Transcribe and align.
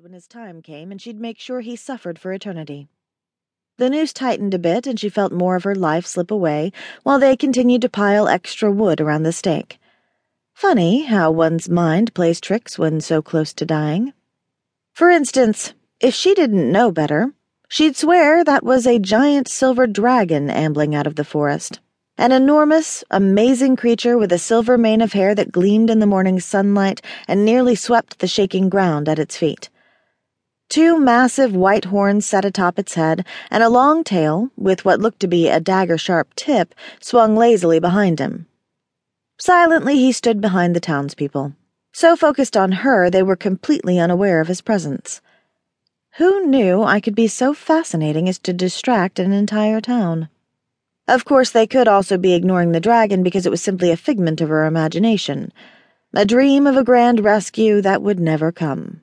when 0.00 0.12
his 0.12 0.26
time 0.26 0.60
came, 0.60 0.90
and 0.90 1.00
she'd 1.00 1.20
make 1.20 1.38
sure 1.38 1.60
he 1.60 1.76
suffered 1.76 2.18
for 2.18 2.32
eternity. 2.32 2.88
The 3.76 3.88
noose 3.88 4.12
tightened 4.12 4.52
a 4.52 4.58
bit, 4.58 4.88
and 4.88 4.98
she 4.98 5.08
felt 5.08 5.32
more 5.32 5.54
of 5.54 5.62
her 5.62 5.74
life 5.74 6.04
slip 6.04 6.32
away 6.32 6.72
while 7.04 7.20
they 7.20 7.36
continued 7.36 7.82
to 7.82 7.88
pile 7.88 8.26
extra 8.26 8.72
wood 8.72 9.00
around 9.00 9.22
the 9.22 9.32
stake. 9.32 9.78
Funny 10.52 11.04
how 11.04 11.30
one's 11.30 11.68
mind 11.68 12.12
plays 12.12 12.40
tricks 12.40 12.76
when 12.76 13.00
so 13.00 13.22
close 13.22 13.52
to 13.54 13.64
dying. 13.64 14.12
For 14.92 15.10
instance, 15.10 15.74
if 16.00 16.12
she 16.12 16.34
didn't 16.34 16.72
know 16.72 16.90
better, 16.90 17.32
she'd 17.68 17.96
swear 17.96 18.42
that 18.42 18.64
was 18.64 18.88
a 18.88 18.98
giant 18.98 19.46
silver 19.46 19.86
dragon 19.86 20.50
ambling 20.50 20.94
out 20.94 21.06
of 21.06 21.14
the 21.14 21.24
forest. 21.24 21.78
An 22.18 22.32
enormous, 22.32 23.04
amazing 23.10 23.76
creature 23.76 24.18
with 24.18 24.32
a 24.32 24.38
silver 24.38 24.76
mane 24.76 25.00
of 25.00 25.12
hair 25.12 25.34
that 25.36 25.52
gleamed 25.52 25.90
in 25.90 26.00
the 26.00 26.06
morning 26.06 26.40
sunlight 26.40 27.00
and 27.28 27.44
nearly 27.44 27.76
swept 27.76 28.18
the 28.18 28.26
shaking 28.26 28.68
ground 28.68 29.08
at 29.08 29.18
its 29.20 29.36
feet. 29.36 29.68
Two 30.68 30.98
massive 30.98 31.54
white 31.54 31.86
horns 31.86 32.26
sat 32.26 32.44
atop 32.44 32.78
its 32.78 32.94
head, 32.94 33.26
and 33.50 33.62
a 33.62 33.68
long 33.68 34.02
tail, 34.02 34.50
with 34.56 34.84
what 34.84 35.00
looked 35.00 35.20
to 35.20 35.28
be 35.28 35.48
a 35.48 35.60
dagger 35.60 35.98
sharp 35.98 36.34
tip, 36.34 36.74
swung 37.00 37.36
lazily 37.36 37.78
behind 37.78 38.18
him. 38.18 38.46
Silently, 39.38 39.96
he 39.96 40.10
stood 40.10 40.40
behind 40.40 40.74
the 40.74 40.80
townspeople. 40.80 41.54
So 41.92 42.16
focused 42.16 42.56
on 42.56 42.72
her, 42.72 43.08
they 43.08 43.22
were 43.22 43.36
completely 43.36 43.98
unaware 43.98 44.40
of 44.40 44.48
his 44.48 44.60
presence. 44.60 45.20
Who 46.16 46.46
knew 46.46 46.82
I 46.82 47.00
could 47.00 47.14
be 47.14 47.28
so 47.28 47.54
fascinating 47.54 48.28
as 48.28 48.38
to 48.40 48.52
distract 48.52 49.18
an 49.18 49.32
entire 49.32 49.80
town? 49.80 50.28
Of 51.06 51.24
course, 51.24 51.50
they 51.50 51.66
could 51.66 51.86
also 51.86 52.16
be 52.16 52.34
ignoring 52.34 52.72
the 52.72 52.80
dragon 52.80 53.22
because 53.22 53.46
it 53.46 53.50
was 53.50 53.62
simply 53.62 53.90
a 53.90 53.96
figment 53.96 54.40
of 54.40 54.48
her 54.48 54.64
imagination, 54.64 55.52
a 56.14 56.24
dream 56.24 56.66
of 56.66 56.76
a 56.76 56.84
grand 56.84 57.20
rescue 57.20 57.82
that 57.82 58.00
would 58.00 58.18
never 58.18 58.50
come. 58.50 59.02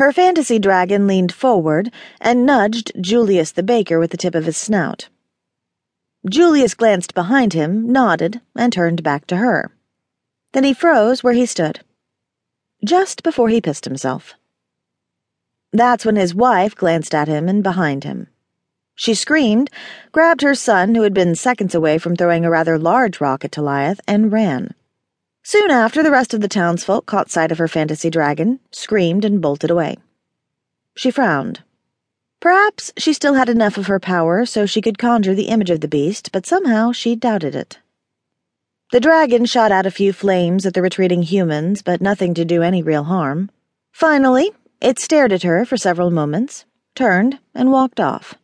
Her 0.00 0.12
fantasy 0.12 0.58
dragon 0.58 1.06
leaned 1.06 1.30
forward 1.30 1.92
and 2.22 2.46
nudged 2.46 2.90
Julius 3.02 3.52
the 3.52 3.62
baker 3.62 3.98
with 3.98 4.12
the 4.12 4.16
tip 4.16 4.34
of 4.34 4.46
his 4.46 4.56
snout. 4.56 5.10
Julius 6.26 6.72
glanced 6.72 7.12
behind 7.12 7.52
him, 7.52 7.92
nodded, 7.92 8.40
and 8.56 8.72
turned 8.72 9.02
back 9.02 9.26
to 9.26 9.36
her. 9.36 9.70
Then 10.52 10.64
he 10.64 10.72
froze 10.72 11.22
where 11.22 11.34
he 11.34 11.44
stood. 11.44 11.80
Just 12.82 13.22
before 13.22 13.50
he 13.50 13.60
pissed 13.60 13.84
himself. 13.84 14.32
That's 15.70 16.06
when 16.06 16.16
his 16.16 16.34
wife 16.34 16.74
glanced 16.74 17.14
at 17.14 17.28
him 17.28 17.46
and 17.46 17.62
behind 17.62 18.04
him. 18.04 18.28
She 18.94 19.12
screamed, 19.12 19.68
grabbed 20.12 20.40
her 20.40 20.54
son, 20.54 20.94
who 20.94 21.02
had 21.02 21.12
been 21.12 21.34
seconds 21.34 21.74
away 21.74 21.98
from 21.98 22.16
throwing 22.16 22.46
a 22.46 22.50
rather 22.50 22.78
large 22.78 23.20
rock 23.20 23.44
at 23.44 23.50
Talaith, 23.50 24.00
and 24.08 24.32
ran. 24.32 24.72
Soon 25.52 25.72
after, 25.72 26.00
the 26.00 26.12
rest 26.12 26.32
of 26.32 26.40
the 26.40 26.46
townsfolk 26.46 27.06
caught 27.06 27.28
sight 27.28 27.50
of 27.50 27.58
her 27.58 27.66
fantasy 27.66 28.08
dragon, 28.08 28.60
screamed, 28.70 29.24
and 29.24 29.42
bolted 29.42 29.68
away. 29.68 29.96
She 30.94 31.10
frowned. 31.10 31.64
Perhaps 32.38 32.92
she 32.96 33.12
still 33.12 33.34
had 33.34 33.48
enough 33.48 33.76
of 33.76 33.88
her 33.88 33.98
power 33.98 34.46
so 34.46 34.64
she 34.64 34.80
could 34.80 34.96
conjure 34.96 35.34
the 35.34 35.48
image 35.48 35.70
of 35.70 35.80
the 35.80 35.88
beast, 35.88 36.30
but 36.30 36.46
somehow 36.46 36.92
she 36.92 37.16
doubted 37.16 37.56
it. 37.56 37.80
The 38.92 39.00
dragon 39.00 39.44
shot 39.44 39.72
out 39.72 39.86
a 39.86 39.90
few 39.90 40.12
flames 40.12 40.66
at 40.66 40.74
the 40.74 40.82
retreating 40.82 41.24
humans, 41.24 41.82
but 41.82 42.00
nothing 42.00 42.32
to 42.34 42.44
do 42.44 42.62
any 42.62 42.80
real 42.80 43.02
harm. 43.02 43.50
Finally, 43.90 44.52
it 44.80 45.00
stared 45.00 45.32
at 45.32 45.42
her 45.42 45.64
for 45.64 45.76
several 45.76 46.12
moments, 46.12 46.64
turned, 46.94 47.40
and 47.56 47.72
walked 47.72 47.98
off. 47.98 48.36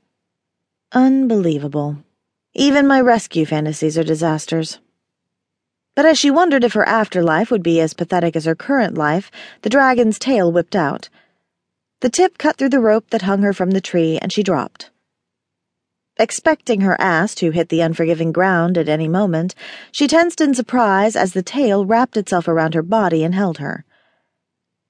Unbelievable. 0.90 1.98
Even 2.52 2.84
my 2.84 3.00
rescue 3.00 3.46
fantasies 3.46 3.96
are 3.96 4.02
disasters. 4.02 4.80
But 5.96 6.04
as 6.04 6.18
she 6.18 6.30
wondered 6.30 6.62
if 6.62 6.74
her 6.74 6.86
afterlife 6.86 7.50
would 7.50 7.62
be 7.62 7.80
as 7.80 7.94
pathetic 7.94 8.36
as 8.36 8.44
her 8.44 8.54
current 8.54 8.98
life, 8.98 9.30
the 9.62 9.70
dragon's 9.70 10.18
tail 10.18 10.52
whipped 10.52 10.76
out. 10.76 11.08
The 12.02 12.10
tip 12.10 12.36
cut 12.36 12.56
through 12.56 12.68
the 12.68 12.80
rope 12.80 13.08
that 13.10 13.22
hung 13.22 13.40
her 13.40 13.54
from 13.54 13.70
the 13.70 13.80
tree, 13.80 14.18
and 14.20 14.30
she 14.30 14.42
dropped. 14.42 14.90
Expecting 16.18 16.82
her 16.82 17.00
ass 17.00 17.34
to 17.36 17.50
hit 17.50 17.70
the 17.70 17.80
unforgiving 17.80 18.30
ground 18.30 18.76
at 18.76 18.90
any 18.90 19.08
moment, 19.08 19.54
she 19.90 20.06
tensed 20.06 20.42
in 20.42 20.54
surprise 20.54 21.16
as 21.16 21.32
the 21.32 21.42
tail 21.42 21.86
wrapped 21.86 22.18
itself 22.18 22.46
around 22.46 22.74
her 22.74 22.82
body 22.82 23.24
and 23.24 23.34
held 23.34 23.56
her. 23.56 23.86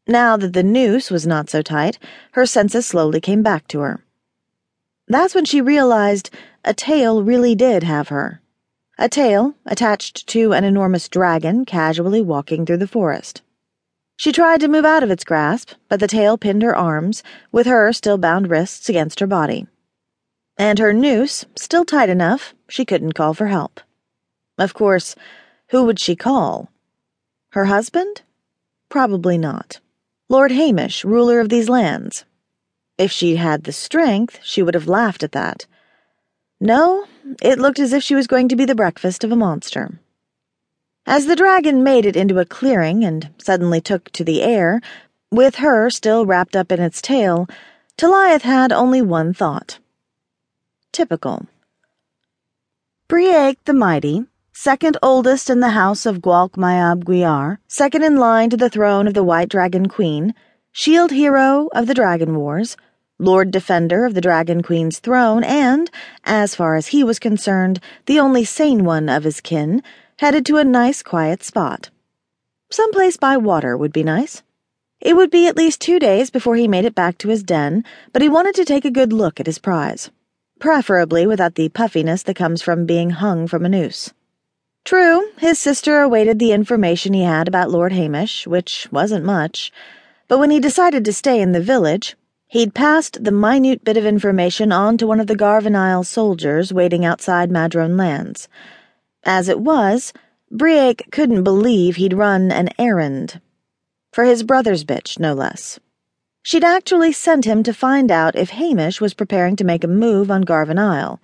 Now 0.08 0.36
that 0.36 0.54
the 0.54 0.64
noose 0.64 1.08
was 1.08 1.24
not 1.24 1.48
so 1.48 1.62
tight, 1.62 2.00
her 2.32 2.46
senses 2.46 2.84
slowly 2.84 3.20
came 3.20 3.44
back 3.44 3.68
to 3.68 3.78
her. 3.78 4.04
That's 5.06 5.36
when 5.36 5.44
she 5.44 5.60
realized 5.60 6.30
a 6.64 6.74
tail 6.74 7.22
really 7.22 7.54
did 7.54 7.84
have 7.84 8.08
her 8.08 8.40
a 8.98 9.08
tail 9.08 9.54
attached 9.66 10.26
to 10.26 10.52
an 10.52 10.64
enormous 10.64 11.08
dragon 11.08 11.64
casually 11.64 12.22
walking 12.22 12.64
through 12.64 12.78
the 12.78 12.88
forest. 12.88 13.42
She 14.16 14.32
tried 14.32 14.60
to 14.60 14.68
move 14.68 14.86
out 14.86 15.02
of 15.02 15.10
its 15.10 15.24
grasp, 15.24 15.72
but 15.88 16.00
the 16.00 16.08
tail 16.08 16.38
pinned 16.38 16.62
her 16.62 16.74
arms, 16.74 17.22
with 17.52 17.66
her 17.66 17.92
still 17.92 18.16
bound 18.16 18.48
wrists 18.48 18.88
against 18.88 19.20
her 19.20 19.26
body. 19.26 19.66
And 20.56 20.78
her 20.78 20.94
noose, 20.94 21.44
still 21.54 21.84
tight 21.84 22.08
enough, 22.08 22.54
she 22.68 22.86
couldn't 22.86 23.12
call 23.12 23.34
for 23.34 23.48
help. 23.48 23.80
Of 24.56 24.72
course, 24.72 25.14
who 25.68 25.84
would 25.84 26.00
she 26.00 26.16
call? 26.16 26.70
Her 27.50 27.66
husband? 27.66 28.22
Probably 28.88 29.36
not. 29.36 29.80
Lord 30.30 30.50
Hamish, 30.50 31.04
ruler 31.04 31.40
of 31.40 31.50
these 31.50 31.68
lands. 31.68 32.24
If 32.96 33.12
she 33.12 33.36
had 33.36 33.64
the 33.64 33.72
strength, 33.72 34.40
she 34.42 34.62
would 34.62 34.74
have 34.74 34.88
laughed 34.88 35.22
at 35.22 35.32
that. 35.32 35.66
No, 36.60 37.06
it 37.42 37.58
looked 37.58 37.78
as 37.78 37.92
if 37.92 38.02
she 38.02 38.14
was 38.14 38.26
going 38.26 38.48
to 38.48 38.56
be 38.56 38.64
the 38.64 38.74
breakfast 38.74 39.24
of 39.24 39.30
a 39.30 39.36
monster. 39.36 40.00
As 41.06 41.26
the 41.26 41.36
dragon 41.36 41.82
made 41.82 42.06
it 42.06 42.16
into 42.16 42.38
a 42.38 42.46
clearing 42.46 43.04
and 43.04 43.30
suddenly 43.38 43.80
took 43.80 44.10
to 44.12 44.24
the 44.24 44.42
air, 44.42 44.80
with 45.30 45.56
her 45.56 45.90
still 45.90 46.24
wrapped 46.24 46.56
up 46.56 46.72
in 46.72 46.80
its 46.80 47.02
tail, 47.02 47.46
Talaith 47.98 48.42
had 48.42 48.72
only 48.72 49.02
one 49.02 49.34
thought. 49.34 49.78
Typical. 50.92 51.46
Briec 53.08 53.56
the 53.66 53.74
Mighty, 53.74 54.24
second 54.52 54.96
oldest 55.02 55.50
in 55.50 55.60
the 55.60 55.70
house 55.70 56.06
of 56.06 56.22
Gwalchmai 56.22 56.78
fab 56.78 57.04
Gwyar, 57.04 57.58
second 57.68 58.02
in 58.02 58.16
line 58.16 58.50
to 58.50 58.56
the 58.56 58.70
throne 58.70 59.06
of 59.06 59.14
the 59.14 59.22
White 59.22 59.50
Dragon 59.50 59.86
Queen, 59.88 60.34
shield 60.72 61.10
hero 61.10 61.68
of 61.72 61.86
the 61.86 61.94
Dragon 61.94 62.34
Wars, 62.36 62.76
Lord 63.18 63.50
Defender 63.50 64.04
of 64.04 64.12
the 64.12 64.20
Dragon 64.20 64.62
Queen's 64.62 64.98
throne, 64.98 65.42
and, 65.42 65.90
as 66.24 66.54
far 66.54 66.76
as 66.76 66.88
he 66.88 67.02
was 67.02 67.18
concerned, 67.18 67.80
the 68.04 68.20
only 68.20 68.44
sane 68.44 68.84
one 68.84 69.08
of 69.08 69.24
his 69.24 69.40
kin, 69.40 69.82
headed 70.18 70.44
to 70.46 70.58
a 70.58 70.64
nice 70.64 71.02
quiet 71.02 71.42
spot. 71.42 71.88
Some 72.70 72.92
place 72.92 73.16
by 73.16 73.38
water 73.38 73.74
would 73.74 73.92
be 73.92 74.02
nice. 74.02 74.42
It 75.00 75.16
would 75.16 75.30
be 75.30 75.46
at 75.46 75.56
least 75.56 75.80
two 75.80 75.98
days 75.98 76.28
before 76.28 76.56
he 76.56 76.68
made 76.68 76.84
it 76.84 76.94
back 76.94 77.16
to 77.18 77.28
his 77.28 77.42
den, 77.42 77.84
but 78.12 78.20
he 78.20 78.28
wanted 78.28 78.54
to 78.56 78.64
take 78.66 78.84
a 78.84 78.90
good 78.90 79.12
look 79.12 79.40
at 79.40 79.46
his 79.46 79.58
prize, 79.58 80.10
preferably 80.58 81.26
without 81.26 81.54
the 81.54 81.70
puffiness 81.70 82.22
that 82.24 82.36
comes 82.36 82.60
from 82.60 82.84
being 82.84 83.10
hung 83.10 83.46
from 83.46 83.64
a 83.64 83.68
noose. 83.68 84.12
True, 84.84 85.30
his 85.38 85.58
sister 85.58 86.00
awaited 86.00 86.38
the 86.38 86.52
information 86.52 87.14
he 87.14 87.22
had 87.22 87.48
about 87.48 87.70
Lord 87.70 87.92
Hamish, 87.92 88.46
which 88.46 88.88
wasn't 88.92 89.24
much, 89.24 89.72
but 90.28 90.38
when 90.38 90.50
he 90.50 90.60
decided 90.60 91.04
to 91.04 91.12
stay 91.12 91.40
in 91.40 91.52
the 91.52 91.62
village, 91.62 92.14
He'd 92.48 92.74
passed 92.74 93.24
the 93.24 93.32
minute 93.32 93.82
bit 93.82 93.96
of 93.96 94.06
information 94.06 94.70
on 94.70 94.98
to 94.98 95.06
one 95.06 95.18
of 95.18 95.26
the 95.26 95.34
Garbhán 95.34 95.74
Isle 95.74 96.04
soldiers 96.04 96.72
waiting 96.72 97.04
outside 97.04 97.50
Madron 97.50 97.98
Lands. 97.98 98.48
As 99.24 99.48
it 99.48 99.58
was, 99.58 100.12
Briec 100.52 101.10
couldn't 101.10 101.42
believe 101.42 101.96
he'd 101.96 102.12
run 102.12 102.52
an 102.52 102.68
errand. 102.78 103.40
For 104.12 104.22
his 104.22 104.44
brother's 104.44 104.84
bitch, 104.84 105.18
no 105.18 105.34
less. 105.34 105.80
She'd 106.42 106.62
actually 106.62 107.10
sent 107.10 107.44
him 107.44 107.64
to 107.64 107.74
find 107.74 108.12
out 108.12 108.36
if 108.36 108.50
Hamish 108.50 109.00
was 109.00 109.12
preparing 109.12 109.56
to 109.56 109.64
make 109.64 109.82
a 109.82 109.88
move 109.88 110.30
on 110.30 110.44
Garbhán 110.44 110.78
Isle. 110.78 111.20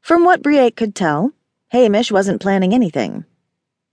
From 0.00 0.24
what 0.24 0.44
Briec 0.44 0.76
could 0.76 0.94
tell, 0.94 1.32
Hamish 1.70 2.12
wasn't 2.12 2.40
planning 2.40 2.72
anything. 2.72 3.24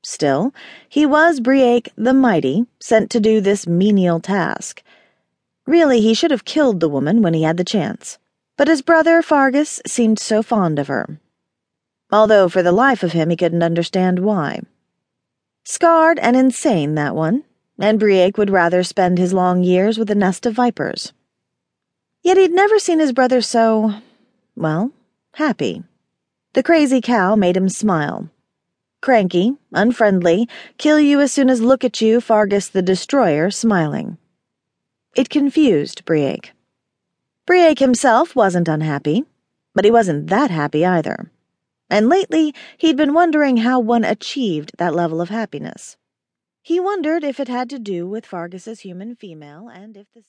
Still, 0.04 0.54
he 0.88 1.08
was 1.08 1.40
Briec 1.40 1.90
the 1.96 2.14
Mighty, 2.14 2.68
sent 2.80 3.10
to 3.10 3.20
do 3.20 3.42
this 3.42 3.66
menial 3.66 4.20
task. 4.20 4.84
Really, 5.66 6.02
he 6.02 6.14
should 6.14 6.32
have 6.32 6.46
killed 6.46 6.80
the 6.80 6.90
woman 6.90 7.22
when 7.22 7.34
he 7.34 7.44
had 7.44 7.58
the 7.58 7.64
chance. 7.64 8.18
But 8.58 8.68
his 8.68 8.82
brother, 8.82 9.22
Fearghus, 9.22 9.82
seemed 9.88 10.20
so 10.20 10.44
fond 10.44 10.78
of 10.78 10.88
her. 10.88 11.20
Although 12.12 12.50
for 12.50 12.62
the 12.62 12.72
life 12.72 13.02
of 13.02 13.14
him 13.14 13.30
he 13.30 13.36
couldn't 13.36 13.64
understand 13.64 14.20
why. 14.20 14.62
Scarred 15.64 16.20
and 16.20 16.36
insane, 16.36 16.96
that 16.96 17.16
one, 17.16 17.44
and 17.80 18.00
Briec 18.00 18.38
would 18.38 18.50
rather 18.50 18.84
spend 18.84 19.18
his 19.18 19.34
long 19.34 19.64
years 19.64 19.98
with 19.98 20.12
a 20.12 20.16
nest 20.16 20.46
of 20.46 20.54
vipers. 20.54 21.14
Yet 22.22 22.38
he'd 22.38 22.52
never 22.52 22.78
seen 22.78 23.00
his 23.00 23.14
brother 23.14 23.42
so, 23.42 23.96
well, 24.56 24.92
happy. 25.34 25.84
The 26.54 26.64
crazy 26.64 27.02
cow 27.02 27.36
made 27.36 27.58
him 27.58 27.70
smile. 27.70 28.30
Cranky, 29.02 29.56
unfriendly, 29.72 30.48
kill 30.78 31.00
you 31.00 31.20
as 31.20 31.32
soon 31.32 31.50
as 31.50 31.62
look 31.62 31.84
at 31.84 32.00
you, 32.00 32.20
Fearghus 32.20 32.72
the 32.72 32.82
Destroyer, 32.82 33.50
smiling. 33.50 34.18
It 35.16 35.30
confused 35.30 36.06
Briec. 36.06 36.52
Briec 37.46 37.78
himself 37.78 38.36
wasn't 38.36 38.68
unhappy, 38.68 39.26
but 39.76 39.86
he 39.86 39.92
wasn't 39.92 40.28
that 40.28 40.50
happy 40.50 40.86
either. 40.86 41.32
And 41.90 42.10
lately, 42.10 42.56
he'd 42.78 42.98
been 42.98 43.14
wondering 43.14 43.58
how 43.58 43.80
one 43.80 44.04
achieved 44.04 44.72
that 44.78 44.96
level 44.96 45.22
of 45.22 45.30
happiness. 45.30 45.98
He 46.64 46.80
wondered 46.80 47.24
if 47.24 47.40
it 47.40 47.48
had 47.48 47.70
to 47.72 47.78
do 47.78 48.08
with 48.08 48.26
Fearghus's 48.26 48.80
human 48.80 49.16
female 49.16 49.68
and 49.68 49.98
if 49.98 50.08
the 50.14 50.22